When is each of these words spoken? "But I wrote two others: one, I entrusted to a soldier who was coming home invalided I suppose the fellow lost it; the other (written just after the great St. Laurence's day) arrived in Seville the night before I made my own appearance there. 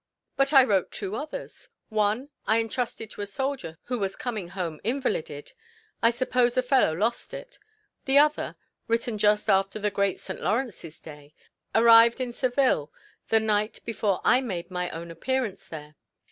"But 0.35 0.51
I 0.51 0.63
wrote 0.63 0.91
two 0.91 1.15
others: 1.15 1.69
one, 1.89 2.29
I 2.47 2.59
entrusted 2.59 3.11
to 3.11 3.21
a 3.21 3.27
soldier 3.27 3.77
who 3.83 3.99
was 3.99 4.15
coming 4.15 4.47
home 4.47 4.81
invalided 4.83 5.51
I 6.01 6.09
suppose 6.09 6.55
the 6.55 6.63
fellow 6.63 6.91
lost 6.95 7.35
it; 7.35 7.59
the 8.05 8.17
other 8.17 8.55
(written 8.87 9.19
just 9.19 9.47
after 9.47 9.77
the 9.77 9.91
great 9.91 10.19
St. 10.19 10.41
Laurence's 10.41 10.99
day) 10.99 11.35
arrived 11.75 12.19
in 12.19 12.33
Seville 12.33 12.91
the 13.29 13.39
night 13.39 13.79
before 13.85 14.21
I 14.23 14.41
made 14.41 14.71
my 14.71 14.89
own 14.89 15.11
appearance 15.11 15.67
there. 15.67 15.93